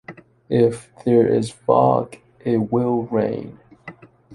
[0.49, 3.59] If there is fog, it will rain.